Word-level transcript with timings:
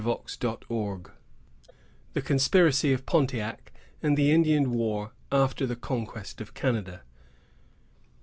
THE 0.03 1.07
CONSPIRACY 2.23 2.91
OF 2.91 3.05
PONTIAC 3.05 3.71
AND 4.01 4.17
THE 4.17 4.31
INDIAN 4.31 4.71
WAR 4.71 5.11
AFTER 5.31 5.67
THE 5.67 5.75
CONQUEST 5.75 6.41
OF 6.41 6.55
CANADA. 6.55 7.01